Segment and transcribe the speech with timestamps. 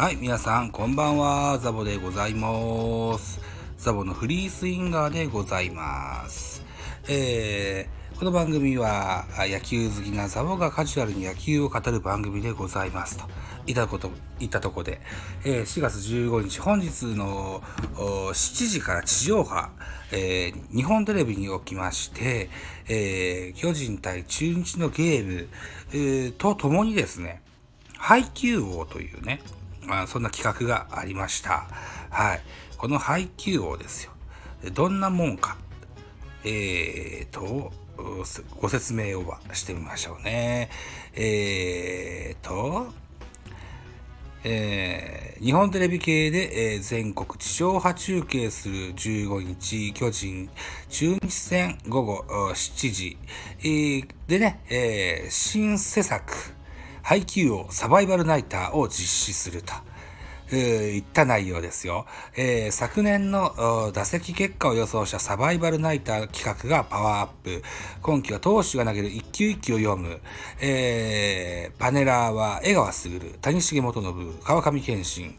[0.00, 1.58] はい、皆さん、こんばんは。
[1.58, 3.38] ザボでございます。
[3.76, 6.64] ザボのフリースインガーでございます。
[7.06, 13.18] えー、この番組は、野球好きなザボがカジュアルに野球を語る番組でございます。
[13.18, 13.24] と。
[13.66, 15.02] いたこと、いったとこで、
[15.44, 17.60] えー4月15日、本日の
[17.92, 18.32] 7
[18.68, 19.68] 時から地上波、
[20.12, 22.48] えー日本テレビにおきまして、
[22.88, 25.48] えー巨人対中日のゲーム、
[25.92, 27.42] えーとともにですね、
[27.98, 29.42] 配給王というね、
[29.90, 31.66] まあ、そんな企画がありました。
[32.10, 32.40] はい。
[32.78, 34.12] この配給王ですよ。
[34.72, 35.56] どんなもんか。
[36.44, 37.72] えーと、
[38.60, 40.70] ご説明をしてみましょうね。
[41.12, 42.92] えーと、
[44.44, 50.50] えー日本テレビ系で、えー全国地上波中継する15日巨人
[50.90, 52.54] 中日戦午後7
[52.92, 53.18] 時、
[53.60, 56.54] えーでね、えー新施策
[57.10, 59.72] 配給をサバイバルナイターを実施すると。
[60.52, 62.06] えーいった内容ですよ。
[62.36, 67.64] えー昨年の打席結果を予想したサバイバルナイター企画がパワーアップ。
[68.00, 70.20] 今季は投手が投げる一球一球を読む。
[70.60, 75.34] えーパネラーは江川卓、谷重元信、川上健信、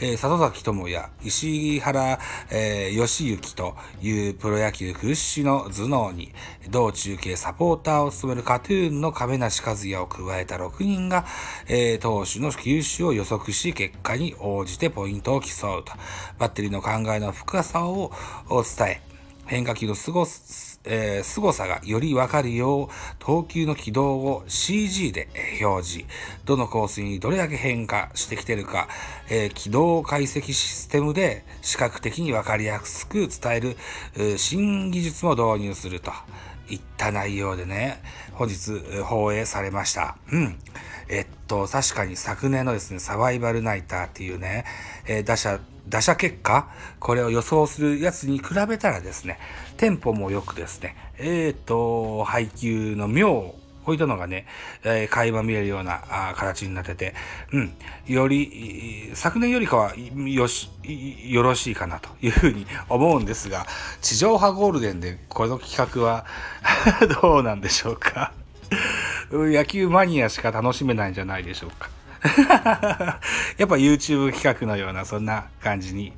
[0.00, 2.18] えー里崎智也、石原、
[2.50, 6.32] えー義行というプロ野球屈指の頭脳に、
[6.70, 11.24] 同中継サポーターを務めるカトゥーンの亀梨和也を加えた6人が、
[11.68, 15.92] えー投手の球種を予測し、結果に応じてポイントを競うと。
[16.38, 18.10] バッテリーの考えの深さを
[18.48, 19.00] 伝え、
[19.46, 25.28] 変化球の凄す、えー凄さがよりわかるよう、投球の軌道を CG で
[25.62, 26.06] 表示。
[26.44, 28.88] どのコースにどれだけ変化してきてるか、
[29.28, 33.76] えー軌道解析システムで視覚的にわかりやすく伝える、
[34.14, 36.12] えー新技術も導入すると。
[36.66, 40.16] いった内容でね、本日放映されました。
[40.32, 40.58] うん。
[41.46, 44.64] と、確かに昨年のですね、サバイバルナイターっていうね、
[45.06, 46.68] えー打者、打者結果
[46.98, 49.38] これを予想するやつに比べたらですね、
[49.76, 53.54] テンポも良くですね、えっと、配球の妙
[53.84, 54.46] こういったのがね、
[54.82, 57.14] えー、垣間見えるようなあ形になってて、
[57.52, 57.74] うん、
[58.06, 60.70] より、昨年よりかはよし、
[61.28, 63.66] よろしいかなというふうに思うんですが、
[64.00, 66.24] 地上波ゴールデンでこの企画は
[67.20, 68.32] どうなんでしょうか。
[69.38, 71.90] 野球マニアしか楽しめないんじゃないでしょうか。
[73.58, 76.14] やっぱ YouTube 企画のようなそんな感じに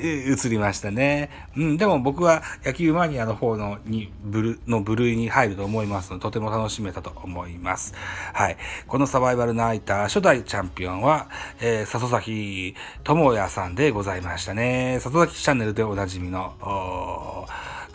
[0.00, 1.28] え映りましたね。
[1.56, 7.94] うん、でも僕は野球マニアの方のに部類の部類に入ると思いますので、とても楽しめたと思います。
[8.32, 8.56] はい。
[8.86, 11.28] このサバイバルナイター初代チャンピオンは、
[11.60, 14.98] えー里崎智也さんでございましたね。
[15.00, 16.54] 里崎チャンネルでおなじみの、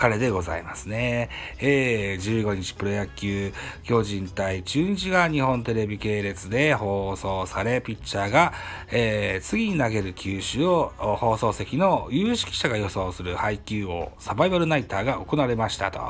[0.03, 1.29] 彼でございますね。
[1.61, 3.53] えー、15日プロ野球
[3.83, 8.51] 巨人対中日が日本テレビ系列で放送され、ピッチャーが、
[8.91, 16.01] えー次に投げる球種を放送席の有識者が予想する配球をサバイバルナイターが行われましたと。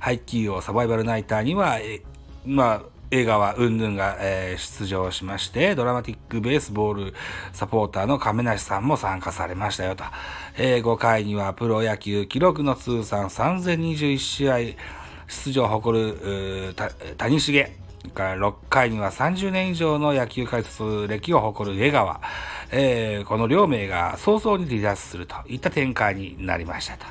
[0.00, 2.02] 配球をサバイバルナイターには、え
[2.44, 7.14] まあ、映画はうんぬんが、えー出場しまして、ドラマティックベースボール
[7.52, 10.04] サポーターの亀梨さんも参加されましたよと。
[10.58, 14.58] えー5回にはプロ野球記録の通算3021試合
[15.28, 16.74] 出場を誇る
[17.16, 17.86] 谷繁。
[18.14, 22.20] から6回には30年以上の野球解説歴を誇る江川。
[22.70, 27.06] えーこの両名が早々に離脱するといった展開になりましたと。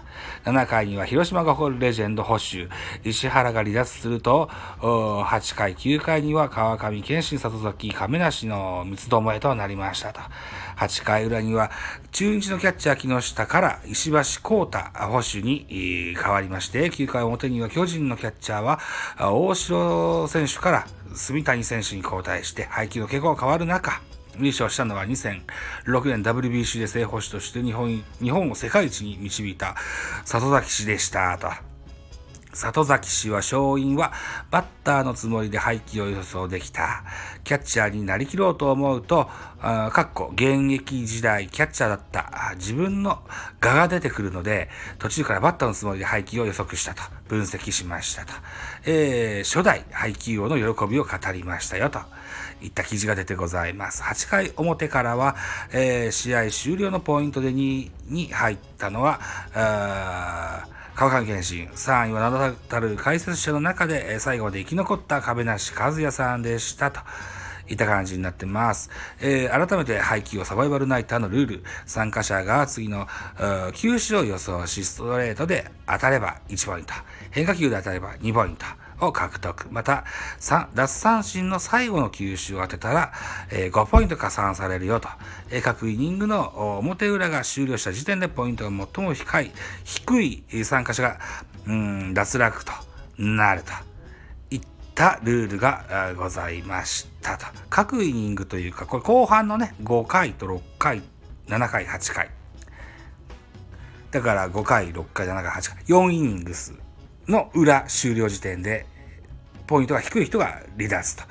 [0.46, 2.70] 7回には広島が誇るレジェンド保守、
[3.04, 4.50] 石原が離脱すると、
[4.80, 10.22] 8回、9回には川上健信、里崎、亀梨の三つどもえとなりましたと。
[10.78, 11.72] 8回裏には、
[12.12, 18.80] 中日のキャッチャー木下から石橋光太保守に変わりまして、9回表には巨人のキャッチャーは、
[19.20, 24.02] 大城選手から住谷選手に交代して、配球の傾向が変わる中、
[24.40, 29.76] 優勝したのは2006年 WBC で正捕手として日本日本を世界一に導いた
[30.26, 31.75] 里崎氏でしたと。
[32.56, 34.14] 里崎氏は勝因は
[34.50, 37.04] バッターのつもりで配球を予想できた。
[37.44, 43.20] キャッチャーになりきろうと思うと、あかっこ現役時代キャッチャーだった自分の
[43.62, 44.70] 我が出てくるので、
[45.00, 48.34] 途中からバッターのつもりで配球を予測したと分析しましたと。
[48.86, 52.00] えー初代配球王の喜びを語りましたよと。
[52.62, 54.02] いった記事が出てございます。
[54.02, 55.36] 8回表からは、
[55.72, 59.20] えー試合終了のポイントで2位に入ったのは、
[60.96, 67.02] 川上健信、3位は名だたる解説者の中で、最後まで生き残った壁梨和也さんでしたと。
[67.68, 68.92] いった感じになってます。
[69.20, 71.64] えー改めて配給をサバイバルナイターのルール。
[71.86, 73.08] 参加者が次の、
[73.74, 76.94] 球種を予想し、ストレートで当たれば1ポイント。
[77.32, 78.66] 変化球で当たれば2ポイント。
[79.02, 79.68] を獲得。
[79.72, 80.06] また、
[80.74, 83.14] 奪三振の最後の球種を当てたら、
[83.52, 85.10] えー、5ポイント加算されるよと。
[85.50, 89.52] えー、各イニングの表裏が終了した時点でポイントが最も低い、
[89.84, 91.20] 低い参加者が、
[91.68, 92.72] うん、脱落と
[93.18, 93.72] なると。
[94.52, 94.62] いっ
[94.94, 97.46] たルールがございましたと。
[97.70, 101.02] 各イニングというか、これ後半のね、5回と6回、
[101.48, 102.30] 7回、8回。
[104.12, 106.85] だから5回、6回、7回、8回、4イニングス
[107.28, 108.86] の裏終了時点で、
[109.68, 111.24] ポイントが低い人が離脱と。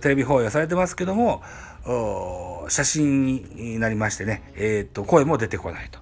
[0.00, 1.42] テレビ放映されてますけども、
[2.68, 6.00] 写真になりましてね、えっ、と、声も出てこないと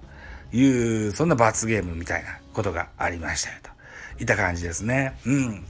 [0.55, 3.69] いう、そんな罰ゲームみたいなことがありましたよと。
[4.23, 5.17] いた感じですね。
[5.25, 5.65] うん。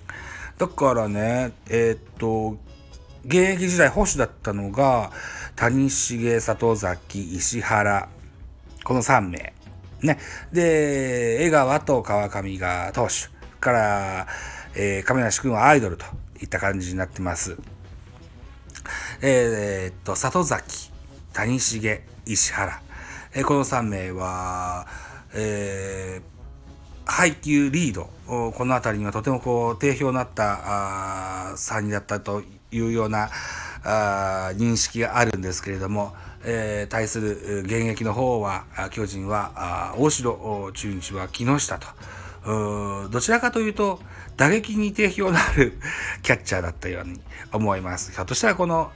[0.58, 2.58] だからね、えっ、と、
[3.26, 5.12] 現役時代保守だったのが、
[5.56, 8.10] 谷重、里崎、石原、
[8.84, 9.53] この3名。
[10.04, 10.20] ね。
[10.52, 13.34] で、江川と川上が投手。
[13.64, 14.28] から、
[14.76, 16.06] えー、亀梨君はアイドルと
[16.42, 17.58] いった感じになってます。
[19.22, 20.92] えー、っと、里崎、
[21.32, 22.82] 谷重、石原。
[23.34, 24.86] えー、この3名は、
[25.34, 33.30] えー、配球リード、この辺りにはとてもこう、定評のあったあ3人だったというような
[33.84, 36.14] あ認識があるんですけれども、
[36.46, 41.88] えー、対する現役の方は、巨人は、大城、中日は木下と、
[43.10, 44.00] どちらかというと、
[44.36, 45.80] 打撃に定評のある
[46.24, 47.22] キャッチャーだったように
[47.52, 48.12] 思います。
[48.12, 48.92] ひょっとしたらこの、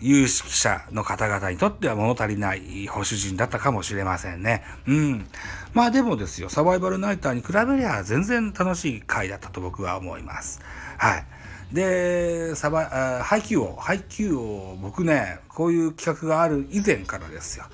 [0.00, 4.64] 有識者の方々にとっては物足りない保守人だったかもしれませんね。
[4.86, 5.26] うん。
[5.72, 10.60] まあでもですよ、サバイバルナイターに比べりゃ全然楽しい回だったと僕は思います。
[10.98, 11.24] はい。
[11.72, 17.64] で、サバ、配球を、配球を僕ね、こういう企画がある以前からですよ。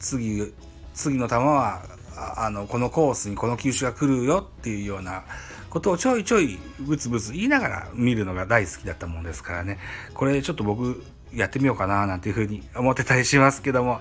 [0.00, 0.52] 次、
[0.94, 1.82] 次の球は、
[2.36, 5.24] あの、このコースにこの球種が来るよっていうような
[5.70, 9.78] ことをちょいちょいブツブツ言いながら見るのが大好きだったもんですからね。
[10.14, 14.00] これちょっと僕やってみようかななんていうふうに思ってたりしますけども、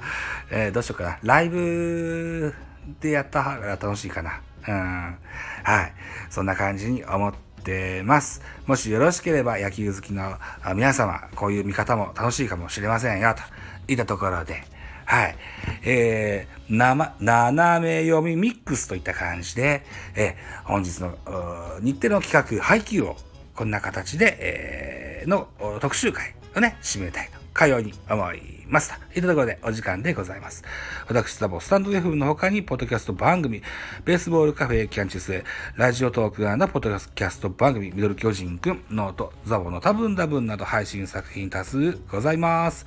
[0.50, 1.20] えー、どうしようかな。
[1.22, 2.54] ライブ
[3.02, 4.42] でやった方が楽しいかな。
[4.68, 5.18] うん。
[5.64, 5.94] はい。
[6.30, 8.42] そんな感じに思ってってます。
[8.68, 10.36] もしよろしければ野球好きの
[10.76, 13.42] 皆様、こういう見方も楽しいかもしれませんよ、と
[13.92, 14.64] いったところで、
[15.06, 15.36] はい。
[15.84, 19.84] えー、なま、斜め読みミックスといった感じで、
[20.16, 21.18] えー、本日の
[21.82, 23.18] 日程の企画、配給を
[23.56, 25.48] こんな形で、えー、の
[25.80, 28.65] 特集会をね、締めたいと、かように思います。
[28.66, 30.64] といったところでお時間でございます。
[31.08, 33.62] 私、ザボ、スタンド F の他に、ポッドキャスト番組、
[34.04, 35.44] ベースボールカフェキャンチスへ、
[35.76, 42.86] ラジオトークなポッドキャスト番組、ミドル巨人くん、ノート、ザボの多分多分など配信作品多数ございます。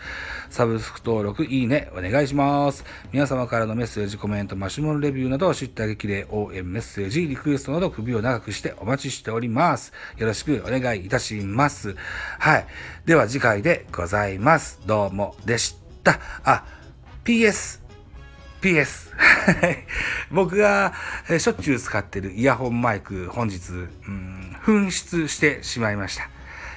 [0.50, 2.84] サブスク登録、いいね、お願いします。
[3.12, 9.92] 皆様からのメッセージ、コメント、マシュモンレビューなど知った激励、応援メッセージ、リクエストなど首を長くしてお待ちしております。
[10.16, 11.94] よろしくお願いいたします。
[12.38, 12.66] はい。
[13.06, 14.80] では次回でございます。
[14.86, 15.77] どうもでした。
[16.44, 16.64] あ、
[17.24, 17.80] PS。
[18.60, 19.12] PS。
[20.30, 20.92] 僕が
[21.38, 23.76] しょっちゅう使ってるイヤホンマイク本日、う
[24.10, 26.28] ん、紛失してしまいました。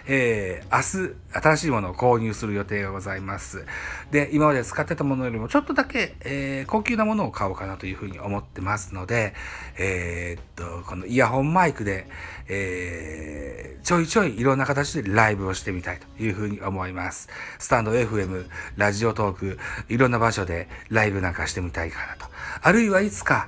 [0.07, 3.65] えー、明日、新しいものを購入する予定がございます。
[4.11, 9.33] で、今まで使ってたものよりもちょっとだけ、えー、高級なものを買おうかなというふうに思ってますので、
[9.77, 12.07] えー、っと、このイヤホンマイクで、
[12.47, 17.29] えー、ちょいちょいいろんな形でライブをしてみたいというふうに思います。
[17.59, 18.47] スタンド FM、
[18.77, 19.59] ラジオトーク、
[19.89, 22.25] いろんな場所でライブなんかしてみたいかなと。
[22.61, 23.47] あるいはいつか、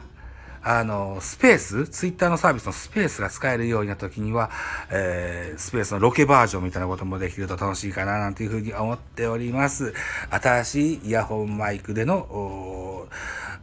[0.63, 4.50] あの、スペース、ツイッターのサービスのスペースが使えるようになった時には、
[4.89, 9.93] えー、スペースのロケバージョンみたいなこともできると楽しいかな、なんていうふうに思っております。
[10.29, 13.08] 新しいイヤホンマイクでの、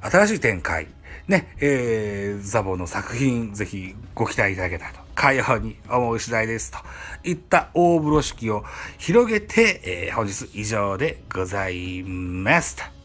[0.03, 0.89] 新しい展開、
[1.27, 6.71] ね、えー、ザボの作品、ぜひご期待いただけたらと、かように思う次第です。
[6.71, 6.79] と
[7.25, 8.65] いった大風呂敷を
[8.99, 13.00] 広げて、えー、本日以上でございます。